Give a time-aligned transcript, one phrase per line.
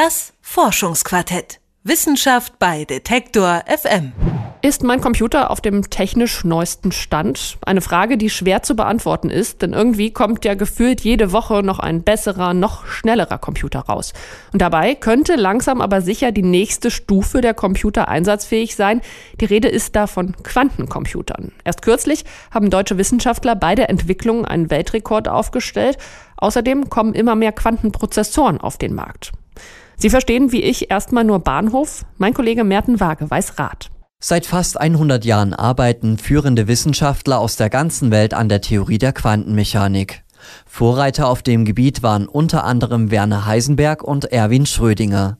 [0.00, 1.58] Das Forschungsquartett.
[1.82, 4.12] Wissenschaft bei Detektor FM.
[4.62, 7.58] Ist mein Computer auf dem technisch neuesten Stand?
[7.66, 11.80] Eine Frage, die schwer zu beantworten ist, denn irgendwie kommt ja gefühlt jede Woche noch
[11.80, 14.12] ein besserer, noch schnellerer Computer raus.
[14.52, 19.00] Und dabei könnte langsam aber sicher die nächste Stufe der Computer einsatzfähig sein.
[19.40, 21.50] Die Rede ist da von Quantencomputern.
[21.64, 25.98] Erst kürzlich haben deutsche Wissenschaftler bei der Entwicklung einen Weltrekord aufgestellt.
[26.36, 29.32] Außerdem kommen immer mehr Quantenprozessoren auf den Markt.
[30.00, 32.04] Sie verstehen wie ich erstmal nur Bahnhof.
[32.18, 33.90] Mein Kollege Merten Waage weiß Rat.
[34.20, 39.12] Seit fast 100 Jahren arbeiten führende Wissenschaftler aus der ganzen Welt an der Theorie der
[39.12, 40.22] Quantenmechanik.
[40.66, 45.38] Vorreiter auf dem Gebiet waren unter anderem Werner Heisenberg und Erwin Schrödinger.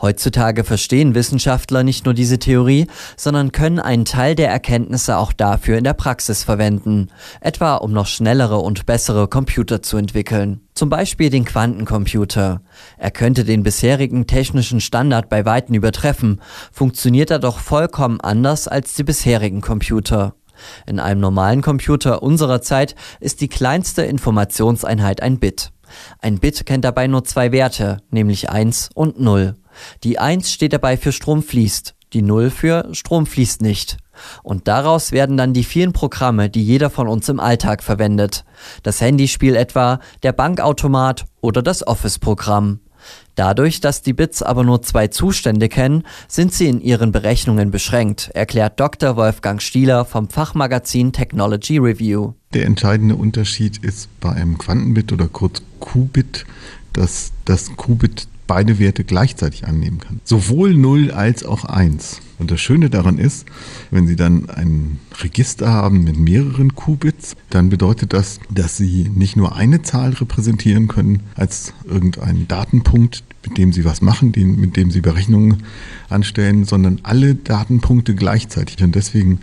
[0.00, 5.78] Heutzutage verstehen Wissenschaftler nicht nur diese Theorie, sondern können einen Teil der Erkenntnisse auch dafür
[5.78, 7.08] in der Praxis verwenden,
[7.40, 10.60] etwa um noch schnellere und bessere Computer zu entwickeln.
[10.74, 12.60] Zum Beispiel den Quantencomputer.
[12.98, 18.94] Er könnte den bisherigen technischen Standard bei Weitem übertreffen, funktioniert er doch vollkommen anders als
[18.94, 20.34] die bisherigen Computer.
[20.86, 25.72] In einem normalen Computer unserer Zeit ist die kleinste Informationseinheit ein Bit.
[26.20, 29.54] Ein Bit kennt dabei nur zwei Werte, nämlich 1 und 0.
[30.04, 33.98] Die 1 steht dabei für Strom fließt, die 0 für Strom fließt nicht.
[34.42, 38.44] Und daraus werden dann die vielen Programme, die jeder von uns im Alltag verwendet.
[38.82, 42.80] Das Handyspiel etwa, der Bankautomat oder das Office-Programm.
[43.34, 48.30] Dadurch, dass die Bits aber nur zwei Zustände kennen, sind sie in ihren Berechnungen beschränkt,
[48.32, 49.16] erklärt Dr.
[49.16, 52.32] Wolfgang Stieler vom Fachmagazin Technology Review.
[52.56, 56.46] Der entscheidende Unterschied ist bei einem Quantenbit oder kurz Qubit,
[56.94, 60.22] dass das Qubit beide Werte gleichzeitig annehmen kann.
[60.24, 62.22] Sowohl 0 als auch 1.
[62.38, 63.44] Und das Schöne daran ist,
[63.90, 69.36] wenn Sie dann ein Register haben mit mehreren Qubits, dann bedeutet das, dass Sie nicht
[69.36, 74.90] nur eine Zahl repräsentieren können als irgendeinen Datenpunkt, mit dem Sie was machen, mit dem
[74.90, 75.62] Sie Berechnungen
[76.08, 78.82] anstellen, sondern alle Datenpunkte gleichzeitig.
[78.82, 79.40] Und deswegen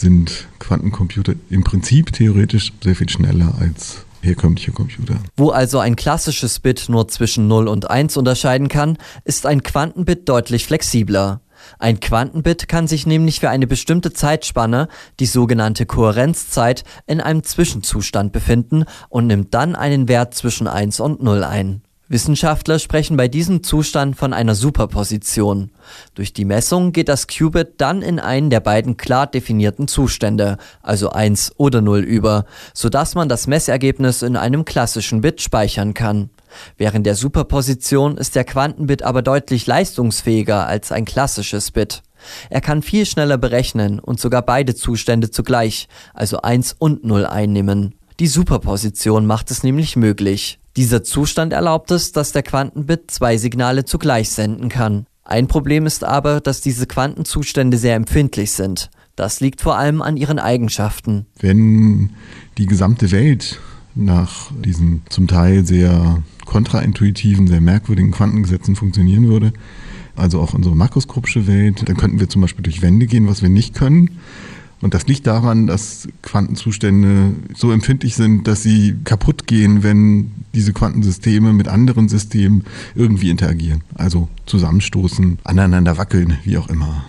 [0.00, 5.16] sind Quantencomputer im Prinzip theoretisch sehr viel schneller als herkömmliche Computer.
[5.36, 10.28] Wo also ein klassisches Bit nur zwischen 0 und 1 unterscheiden kann, ist ein Quantenbit
[10.28, 11.40] deutlich flexibler.
[11.78, 14.88] Ein Quantenbit kann sich nämlich für eine bestimmte Zeitspanne,
[15.20, 21.22] die sogenannte Kohärenzzeit, in einem Zwischenzustand befinden und nimmt dann einen Wert zwischen 1 und
[21.22, 21.82] 0 ein.
[22.10, 25.70] Wissenschaftler sprechen bei diesem Zustand von einer Superposition.
[26.14, 31.10] Durch die Messung geht das Qubit dann in einen der beiden klar definierten Zustände, also
[31.10, 36.30] 1 oder 0 über, sodass man das Messergebnis in einem klassischen Bit speichern kann.
[36.76, 42.02] Während der Superposition ist der Quantenbit aber deutlich leistungsfähiger als ein klassisches Bit.
[42.50, 47.94] Er kann viel schneller berechnen und sogar beide Zustände zugleich, also 1 und 0 einnehmen.
[48.18, 50.59] Die Superposition macht es nämlich möglich.
[50.76, 55.06] Dieser Zustand erlaubt es, dass der Quantenbit zwei Signale zugleich senden kann.
[55.24, 58.90] Ein Problem ist aber, dass diese Quantenzustände sehr empfindlich sind.
[59.16, 61.26] Das liegt vor allem an ihren Eigenschaften.
[61.38, 62.10] Wenn
[62.58, 63.60] die gesamte Welt
[63.94, 69.52] nach diesen zum Teil sehr kontraintuitiven, sehr merkwürdigen Quantengesetzen funktionieren würde,
[70.16, 73.48] also auch unsere makroskopische Welt, dann könnten wir zum Beispiel durch Wände gehen, was wir
[73.48, 74.18] nicht können.
[74.80, 80.72] Und das liegt daran, dass Quantenzustände so empfindlich sind, dass sie kaputt gehen, wenn diese
[80.72, 82.64] Quantensysteme mit anderen Systemen
[82.94, 83.82] irgendwie interagieren.
[83.94, 87.04] Also zusammenstoßen, aneinander wackeln, wie auch immer.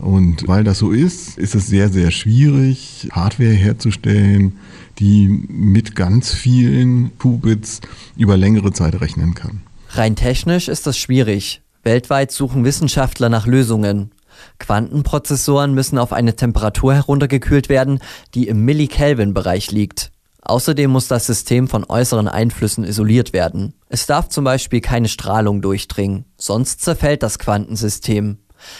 [0.00, 4.54] Und weil das so ist, ist es sehr, sehr schwierig, Hardware herzustellen,
[4.98, 7.80] die mit ganz vielen Qubits
[8.16, 9.60] über längere Zeit rechnen kann.
[9.90, 11.60] Rein technisch ist das schwierig.
[11.82, 14.12] Weltweit suchen Wissenschaftler nach Lösungen.
[14.58, 18.00] Quantenprozessoren müssen auf eine Temperatur heruntergekühlt werden,
[18.34, 20.12] die im Millikelvin-Bereich liegt.
[20.42, 23.74] Außerdem muss das System von äußeren Einflüssen isoliert werden.
[23.88, 28.38] Es darf zum Beispiel keine Strahlung durchdringen, sonst zerfällt das Quantensystem.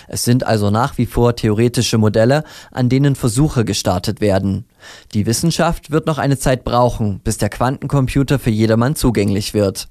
[0.09, 4.67] Es sind also nach wie vor theoretische Modelle, an denen Versuche gestartet werden.
[5.15, 9.89] Die Wissenschaft wird noch eine Zeit brauchen, bis der Quantencomputer für jedermann zugänglich wird.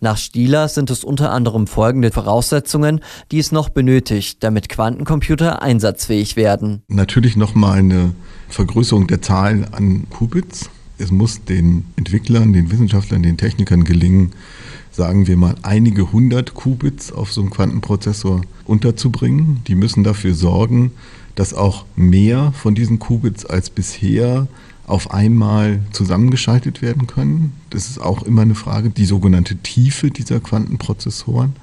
[0.00, 6.36] Nach Stieler sind es unter anderem folgende Voraussetzungen, die es noch benötigt, damit Quantencomputer einsatzfähig
[6.36, 6.82] werden.
[6.88, 8.14] Natürlich nochmal eine
[8.48, 10.70] Vergrößerung der Zahl an Qubits.
[10.98, 14.32] Es muss den Entwicklern, den Wissenschaftlern, den Technikern gelingen,
[14.90, 19.60] sagen wir mal, einige hundert Qubits auf so einem Quantenprozessor unterzubringen.
[19.66, 20.92] Die müssen dafür sorgen,
[21.34, 24.48] dass auch mehr von diesen Qubits als bisher
[24.86, 27.52] auf einmal zusammengeschaltet werden können.
[27.70, 31.54] Das ist auch immer eine Frage, die sogenannte Tiefe dieser Quantenprozessoren.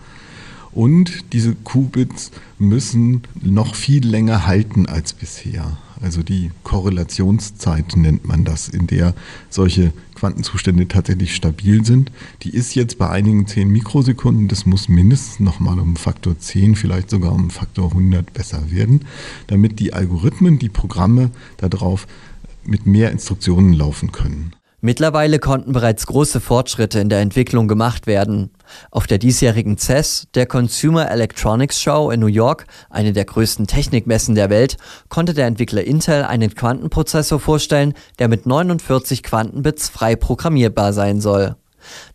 [0.74, 5.78] Und diese Qubits müssen noch viel länger halten als bisher.
[6.02, 9.14] Also die Korrelationszeit nennt man das, in der
[9.50, 12.12] solche Quantenzustände tatsächlich stabil sind.
[12.42, 14.48] Die ist jetzt bei einigen 10 Mikrosekunden.
[14.50, 19.02] Das muss mindestens nochmal um Faktor 10, vielleicht sogar um Faktor 100 besser werden,
[19.48, 22.08] damit die Algorithmen, die Programme darauf
[22.68, 24.56] mit mehr Instruktionen laufen können.
[24.86, 28.52] Mittlerweile konnten bereits große Fortschritte in der Entwicklung gemacht werden.
[28.92, 34.36] Auf der diesjährigen CES, der Consumer Electronics Show in New York, eine der größten Technikmessen
[34.36, 34.76] der Welt,
[35.08, 41.56] konnte der Entwickler Intel einen Quantenprozessor vorstellen, der mit 49 Quantenbits frei programmierbar sein soll.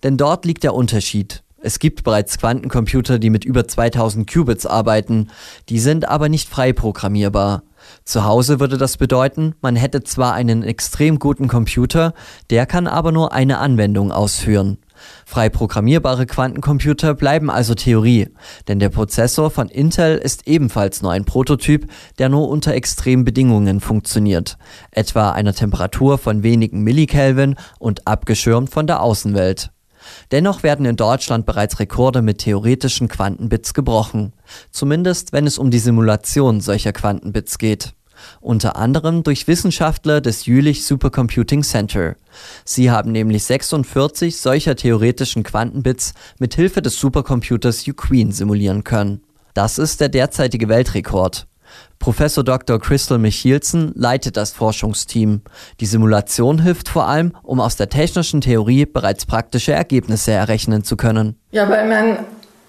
[0.03, 1.43] Denn dort liegt der Unterschied.
[1.61, 5.29] Es gibt bereits Quantencomputer, die mit über 2000 Qubits arbeiten,
[5.69, 7.65] die sind aber nicht frei programmierbar.
[8.05, 12.15] Zu Hause würde das bedeuten, man hätte zwar einen extrem guten Computer,
[12.51, 14.79] der kann aber nur eine Anwendung ausführen.
[15.27, 18.29] Frei programmierbare Quantencomputer bleiben also Theorie,
[18.69, 23.81] denn der Prozessor von Intel ist ebenfalls nur ein Prototyp, der nur unter extremen Bedingungen
[23.81, 24.59] funktioniert,
[24.93, 29.73] etwa einer Temperatur von wenigen Millikelvin und abgeschirmt von der Außenwelt.
[30.31, 34.33] Dennoch werden in Deutschland bereits Rekorde mit theoretischen Quantenbits gebrochen,
[34.71, 37.95] zumindest wenn es um die Simulation solcher Quantenbits geht.
[38.41, 42.17] Unter anderem durch Wissenschaftler des Jülich Supercomputing Center.
[42.65, 49.23] Sie haben nämlich 46 solcher theoretischen Quantenbits mit Hilfe des Supercomputers Uqueen simulieren können.
[49.55, 51.47] Das ist der derzeitige Weltrekord.
[51.99, 52.81] Professor Dr.
[52.81, 55.43] Crystal Michielsen leitet das Forschungsteam.
[55.81, 60.97] Die Simulation hilft vor allem, um aus der technischen Theorie bereits praktische Ergebnisse errechnen zu
[60.97, 61.37] können.
[61.51, 62.19] Ja, weil man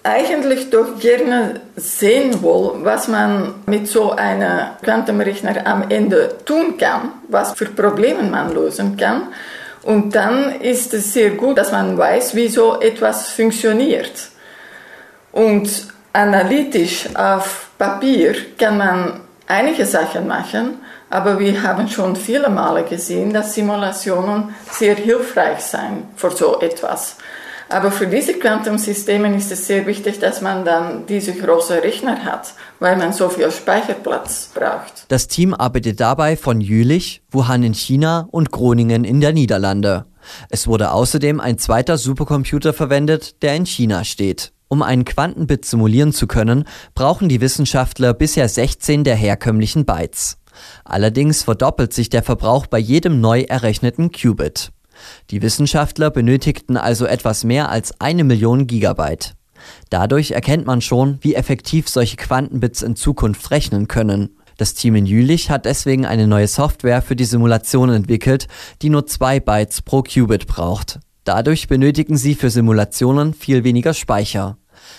[0.02, 7.12] eigentlich doch gerne sehen will, was man mit so einem Quantenrechner am Ende tun kann,
[7.28, 9.28] was für Probleme man lösen kann.
[9.82, 14.28] Und dann ist es sehr gut, dass man weiß, wie so etwas funktioniert.
[15.32, 22.84] Und analytisch auf Papier kann man einige Sachen machen, aber wir haben schon viele Male
[22.84, 27.16] gesehen, dass Simulationen sehr hilfreich sind für so etwas.
[27.70, 32.52] Aber für diese Quantumsysteme ist es sehr wichtig, dass man dann diese großen Rechner hat,
[32.80, 35.06] weil man so viel Speicherplatz braucht.
[35.08, 40.04] Das Team arbeitet dabei von Jülich, Wuhan in China und Groningen in der Niederlande.
[40.50, 44.52] Es wurde außerdem ein zweiter Supercomputer verwendet, der in China steht.
[44.72, 46.64] Um einen Quantenbit simulieren zu können,
[46.94, 50.38] brauchen die Wissenschaftler bisher 16 der herkömmlichen Bytes.
[50.84, 54.70] Allerdings verdoppelt sich der Verbrauch bei jedem neu errechneten Qubit.
[55.30, 59.34] Die Wissenschaftler benötigten also etwas mehr als eine Million Gigabyte.
[59.88, 64.36] Dadurch erkennt man schon, wie effektiv solche Quantenbits in Zukunft rechnen können.
[64.56, 68.46] Das Team in Jülich hat deswegen eine neue Software für die Simulation entwickelt,
[68.82, 71.00] die nur zwei Bytes pro Qubit braucht.
[71.24, 74.56] Dadurch benötigen sie für Simulationen viel weniger Speicher.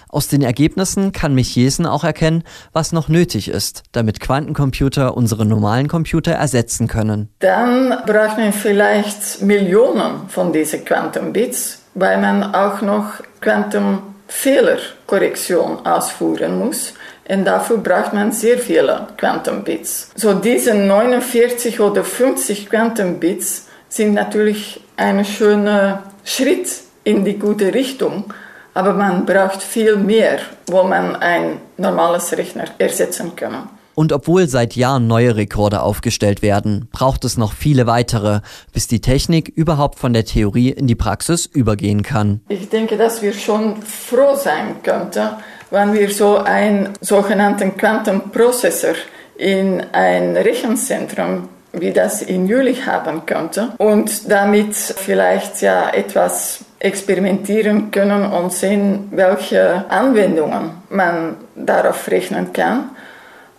[0.09, 5.87] Aus den Ergebnissen kann Michiesen auch erkennen, was noch nötig ist, damit Quantencomputer unsere normalen
[5.87, 7.29] Computer ersetzen können.
[7.39, 16.93] Dann braucht man vielleicht Millionen von diesen Quantenbits, weil man auch noch Quantenfehlerkorrektion ausführen muss.
[17.27, 20.11] Und dafür braucht man sehr viele Quantenbits.
[20.15, 26.69] So diese 49 oder 50 Quantenbits sind natürlich ein schöner Schritt
[27.03, 28.33] in die gute Richtung.
[28.73, 33.69] Aber man braucht viel mehr, wo man ein normales Rechner ersetzen kann.
[33.93, 38.39] Und obwohl seit Jahren neue Rekorde aufgestellt werden, braucht es noch viele weitere,
[38.71, 42.39] bis die Technik überhaupt von der Theorie in die Praxis übergehen kann.
[42.47, 45.29] Ich denke, dass wir schon froh sein könnten,
[45.69, 48.95] wenn wir so einen sogenannten Quantenprozessor
[49.37, 57.91] in ein Rechenzentrum wie das in Jülich haben könnte und damit vielleicht ja etwas experimentieren
[57.91, 62.89] können und sehen, welche Anwendungen man darauf rechnen kann.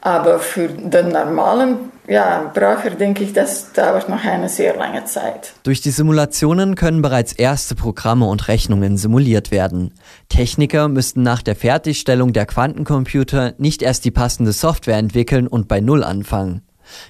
[0.01, 5.55] Aber für den normalen ja, Braucher denke ich, das dauert noch eine sehr lange Zeit.
[5.63, 9.95] Durch die Simulationen können bereits erste Programme und Rechnungen simuliert werden.
[10.29, 15.81] Techniker müssten nach der Fertigstellung der Quantencomputer nicht erst die passende Software entwickeln und bei
[15.81, 16.63] Null anfangen.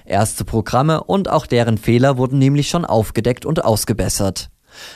[0.05, 4.49] Erste Programme und auch deren Fehler wurden nämlich schon aufgedeckt und ausgebessert.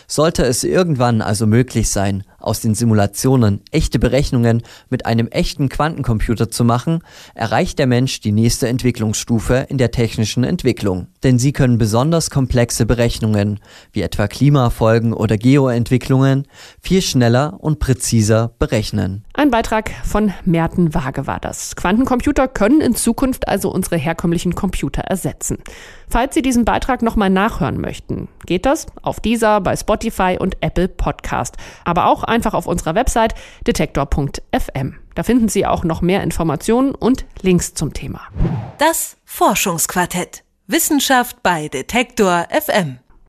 [0.07, 6.49] Sollte es irgendwann also möglich sein, aus den Simulationen echte Berechnungen mit einem echten Quantencomputer
[6.49, 6.99] zu machen,
[7.35, 11.07] erreicht der Mensch die nächste Entwicklungsstufe in der technischen Entwicklung.
[11.23, 13.59] Denn sie können besonders komplexe Berechnungen,
[13.91, 16.47] wie etwa Klimafolgen oder Geoentwicklungen,
[16.81, 19.25] viel schneller und präziser berechnen.
[19.33, 21.75] Ein Beitrag von Merten Waage war das.
[21.75, 25.59] Quantencomputer können in Zukunft also unsere herkömmlichen Computer ersetzen.
[26.09, 30.87] Falls Sie diesen Beitrag nochmal nachhören möchten, geht das auf dieser, bei Spotify und Apple
[30.87, 31.57] Podcast.
[31.83, 33.33] Aber auch einfach auf unserer Website
[33.65, 34.95] detektor.fm.
[35.15, 38.21] Da finden Sie auch noch mehr Informationen und Links zum Thema.
[38.77, 40.43] Das Forschungsquartett.
[40.67, 42.99] Wissenschaft bei Detektor FM